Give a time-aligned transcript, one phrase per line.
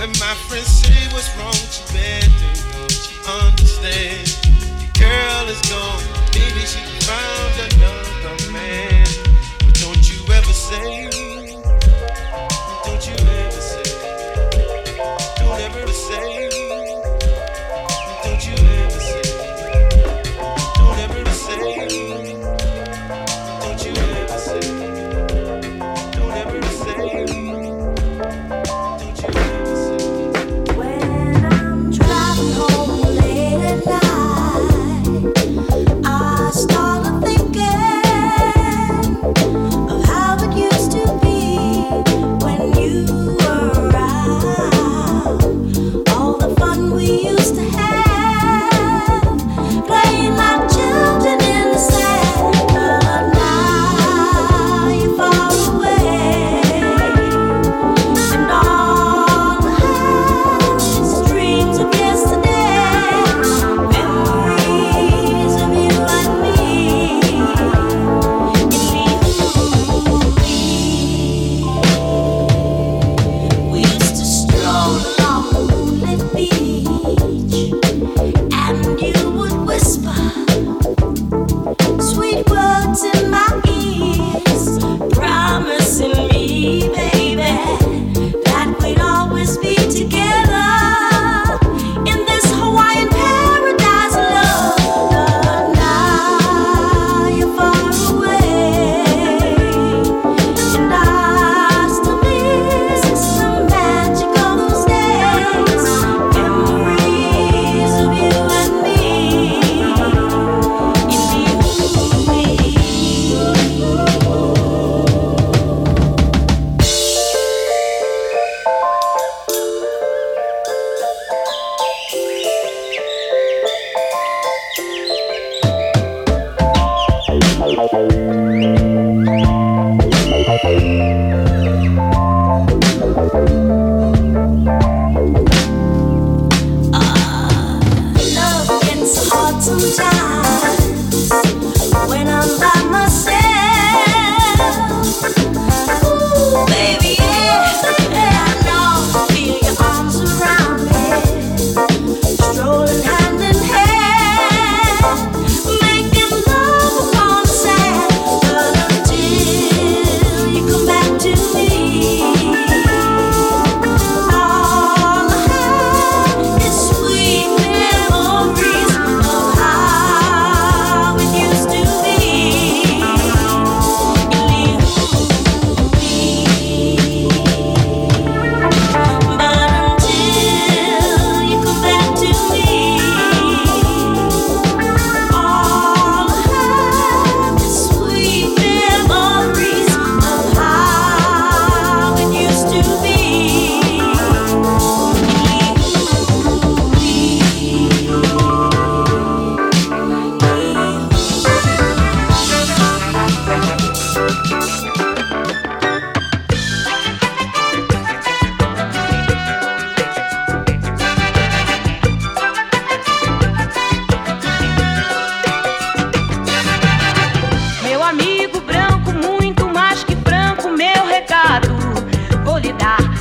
[0.00, 4.24] When my friend said say was wrong, too bad they don't understand.
[4.80, 6.02] The girl is gone,
[6.32, 9.04] maybe she found another man.
[9.58, 11.19] But don't you ever say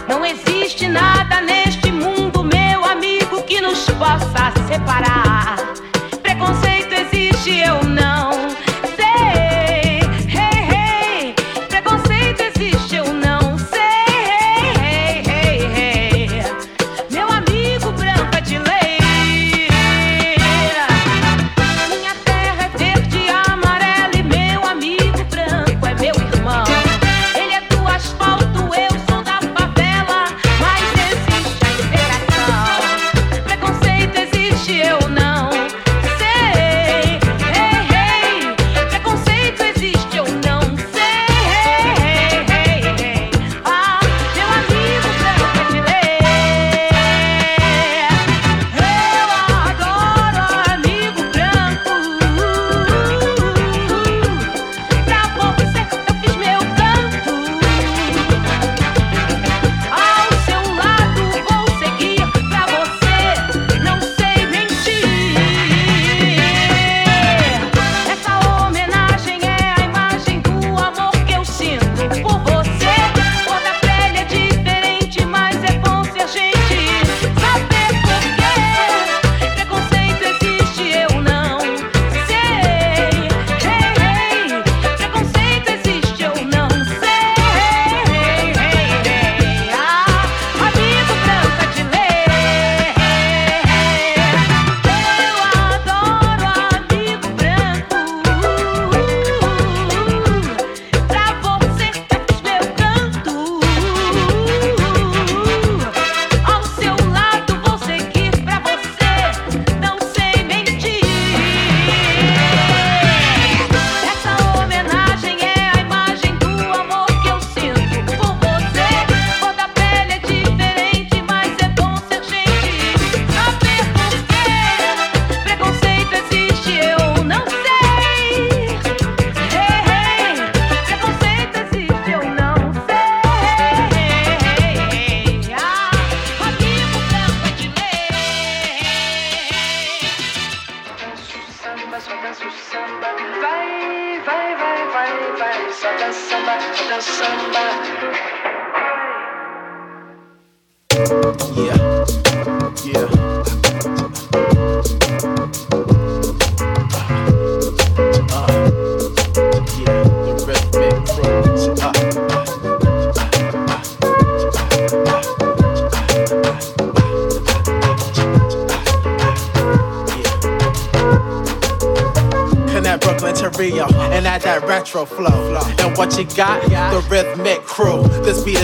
[0.09, 5.55] Não existe nada neste mundo, meu amigo, que nos possa separar.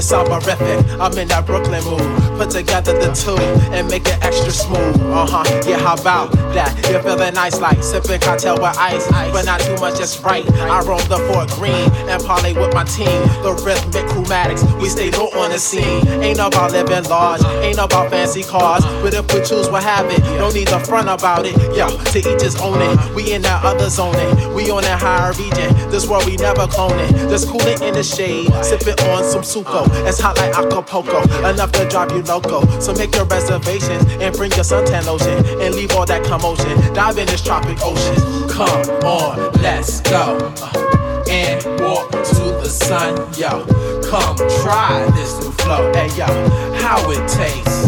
[0.05, 0.85] Soporific.
[1.01, 2.37] I'm in that Brooklyn mood.
[2.37, 3.37] Put together the two
[3.73, 5.01] and make it extra smooth.
[5.01, 5.61] Uh huh.
[5.67, 6.69] Yeah, how about that?
[6.91, 10.45] You're feeling nice like sipping cocktail with ice, but not too much, just right.
[10.53, 13.09] I roam the Fort Greene and parlay with my team.
[13.41, 16.07] The rhythmic chromatics, we stay low on the scene.
[16.21, 20.19] Ain't about living large, ain't about fancy cars, but if we choose, we'll have it.
[20.37, 21.57] No need to front about it.
[21.75, 23.15] Yo, to each his own it.
[23.15, 24.53] We in that other zone it.
[24.53, 25.74] We on that higher region.
[25.95, 27.29] This world we never clone it.
[27.29, 29.87] Just cool it in the shade, sipping on some suco.
[30.05, 32.67] It's hot like Acapulco, enough to drive you loco.
[32.81, 36.93] So make your reservations and bring your suntan lotion and leave all that commotion.
[36.93, 38.49] Dive in this tropic ocean.
[38.49, 40.53] Come on, let's go.
[40.61, 43.63] Uh, and walk to the sun, yo.
[44.03, 46.27] Come try this new flow, hey yo.
[46.75, 47.85] How it tastes.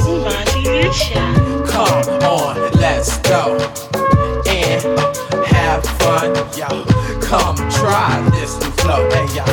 [1.70, 3.58] Come on, let's go.
[4.48, 5.37] And uh,
[5.68, 6.86] have fun, yo.
[7.20, 9.44] Come try this new flow, hey yo.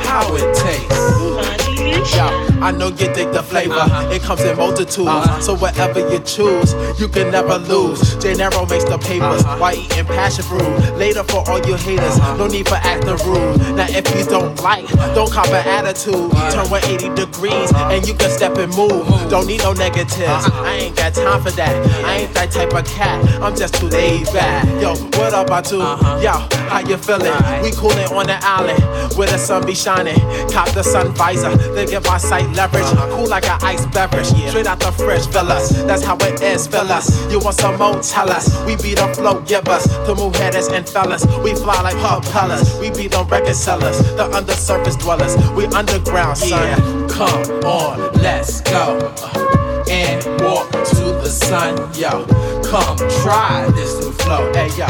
[0.00, 1.61] How it tastes.
[2.04, 4.10] I know you dig the flavor, uh-huh.
[4.10, 5.08] it comes in multitudes.
[5.08, 5.40] Uh-huh.
[5.40, 8.16] So whatever you choose, you can never lose.
[8.16, 9.58] Gennaro makes the papers uh-huh.
[9.58, 10.62] while eating passion fruit.
[10.98, 13.76] Later for all you haters, no need for acting rude.
[13.76, 16.30] Now if you don't like, don't cop an attitude.
[16.50, 19.06] Turn 180 degrees and you can step and move.
[19.30, 20.50] Don't need no negatives.
[20.50, 21.74] I ain't got time for that.
[22.04, 23.22] I ain't that type of cat.
[23.40, 24.66] I'm just too laid back.
[24.82, 25.78] Yo, what up, I do?
[25.78, 26.32] Yo,
[26.66, 27.32] how you feeling?
[27.62, 28.82] We coolin' on the island
[29.16, 30.18] where the sun be shining.
[30.50, 32.86] Cop the sun visor, then get my sight leverage.
[33.12, 34.26] Cool like an ice beverage.
[34.48, 35.68] Straight out the fresh fellas.
[35.84, 37.06] That's how it is, fellas.
[37.30, 38.00] You want some more?
[38.00, 38.48] Tell us.
[38.64, 39.84] We be the flow, give us.
[40.06, 41.26] The move headers and fellas.
[41.44, 42.78] We fly like propellers.
[42.80, 43.98] We be the record sellers.
[44.16, 45.36] The undersurface dwellers.
[45.52, 46.62] We underground, son.
[46.62, 47.08] Yeah.
[47.10, 49.12] Come on, let's go.
[49.22, 52.24] Uh, and walk to the sun, yo.
[52.64, 54.86] Come try this new flow, hey yo.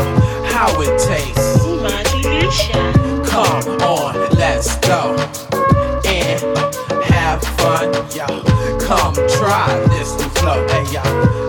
[0.54, 1.58] How it tastes.
[3.28, 5.16] Come on, let's go.
[7.62, 7.92] Fun.
[8.81, 10.66] Come try this new flow.
[10.66, 10.96] Hey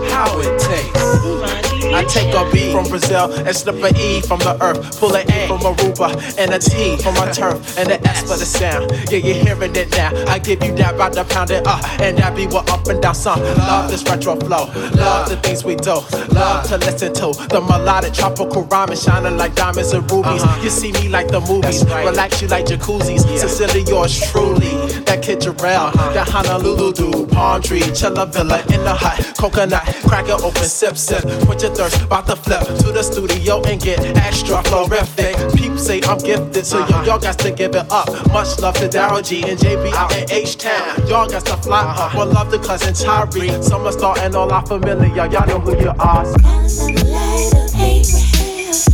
[0.08, 1.63] how it tastes.
[1.94, 4.98] I take a B from Brazil and slip an E from the earth.
[4.98, 8.36] Pull an A from Aruba and a T from my turf and an S for
[8.36, 8.90] the sound.
[9.10, 10.10] Yeah, you're hearing it now.
[10.26, 13.00] I give you that by the pound it up, and that be what up and
[13.00, 13.40] down some.
[13.40, 15.94] Love this retro flow, love the things we do,
[16.34, 20.42] love to listen to the melodic tropical rhyming shining like diamonds and rubies.
[20.42, 20.62] Uh-huh.
[20.62, 23.20] You see me like the movies, relax you like jacuzzis.
[23.38, 24.74] Sincerely yours truly,
[25.06, 26.12] that kid Jarrell, uh-huh.
[26.12, 30.96] that Honolulu dude, palm tree, chilla villa in the hut, coconut, crack it open, sip
[30.96, 35.36] sip, put your thirst, about to flip to the studio and get extra florific.
[35.54, 37.04] People say I'm gifted, so yo, uh-huh.
[37.04, 38.08] y'all got to give it up.
[38.32, 41.06] Much love to Daryl G and JB out in H Town.
[41.06, 41.98] Y'all got to fly up.
[41.98, 42.18] Uh-huh.
[42.18, 43.62] One love to cousin Tyree.
[43.62, 45.26] Summer star and all our familiar.
[45.26, 46.24] Y'all know who you are.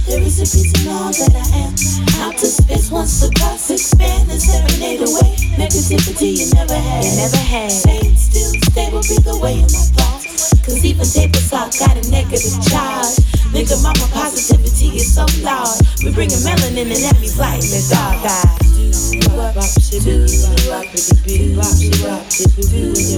[0.07, 2.27] There is a reason all that I am.
[2.27, 5.37] Out to space once the cross expand and serenade away.
[5.55, 7.05] Negativity you never had.
[7.05, 7.71] You never had.
[7.71, 10.30] Stay still, stable, be the way in my thoughts.
[10.71, 13.19] Cause even paper sock got a negative charge.
[13.51, 15.75] Nigga, mama positivity is so loud.
[16.05, 19.11] We bringing melanin and that means light in the dark eyes.
[19.11, 20.31] Do, bop, she do,
[20.71, 23.11] bop, she do, the light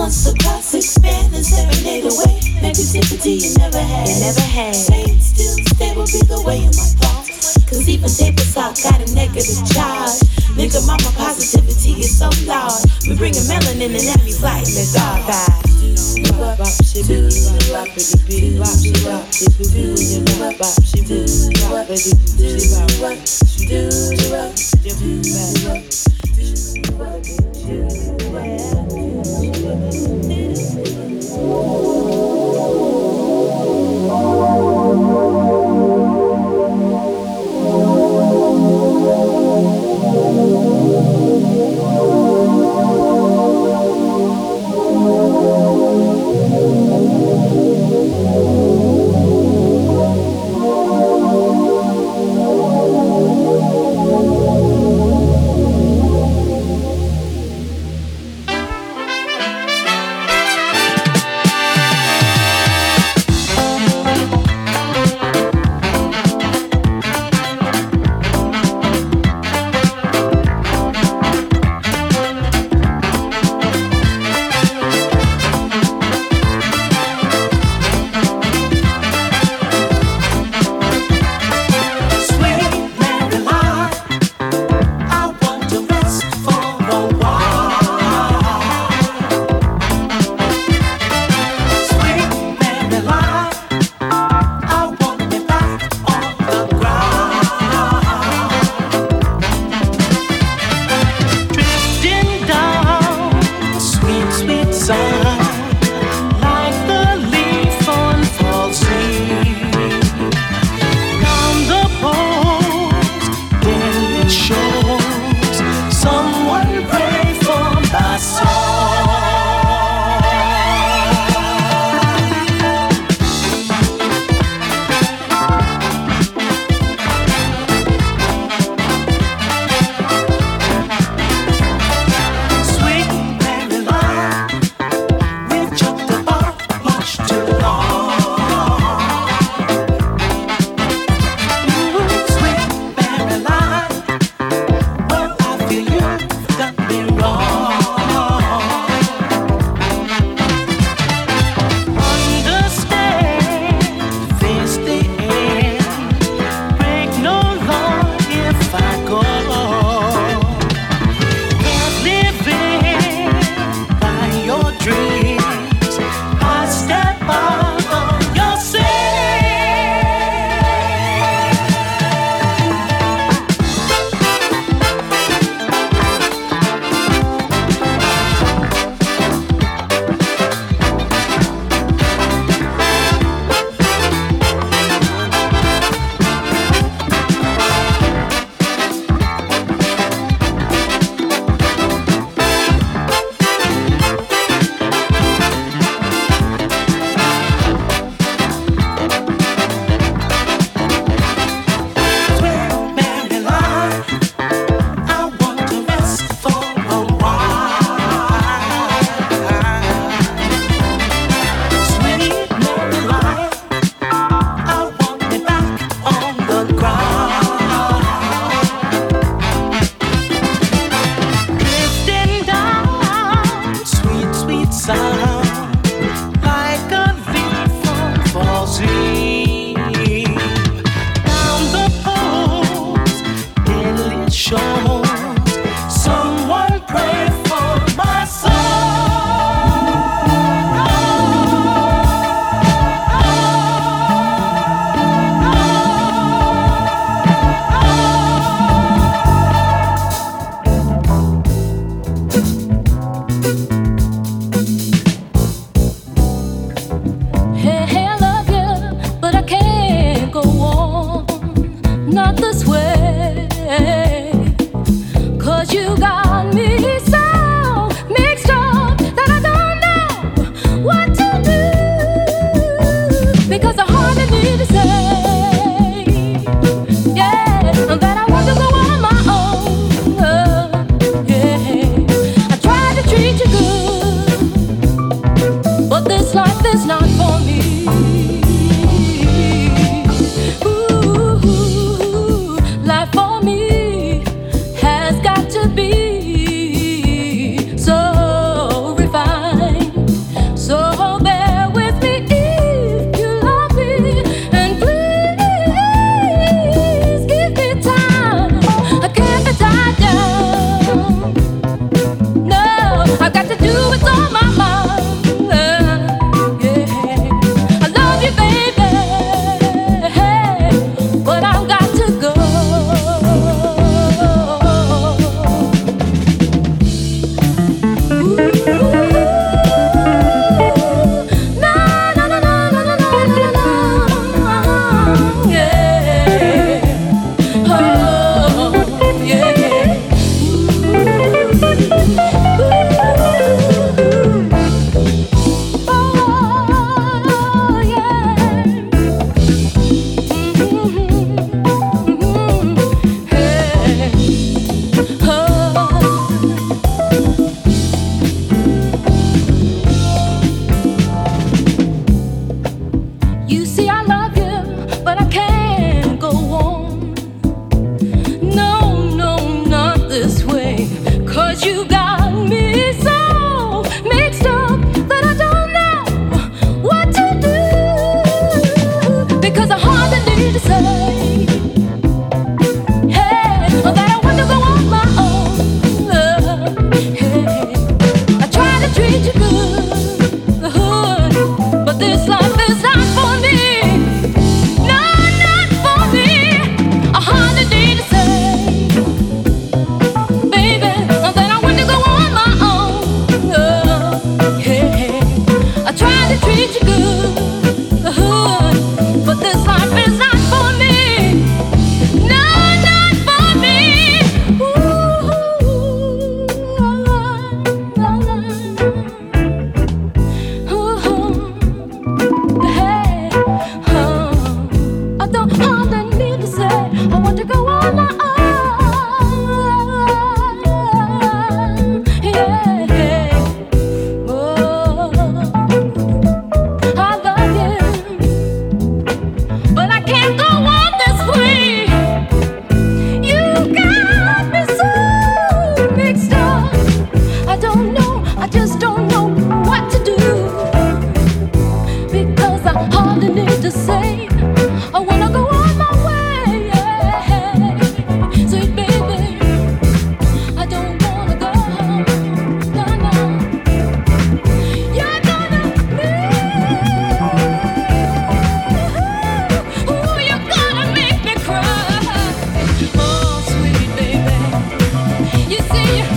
[0.00, 0.32] once the
[0.78, 2.38] expand and serenade away.
[2.62, 4.06] Negativity you never had.
[4.06, 4.74] You never had.
[4.74, 7.58] Staying still, stable, be the way in my thoughts.
[7.66, 10.22] Cause even table talk got a negative charge.
[10.54, 12.78] Nigga, mama positivity is so loud.
[13.06, 15.60] We bringing melanin and that means light in the dark eye.
[16.38, 16.58] Bop,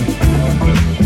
[0.06, 1.03] Thank you.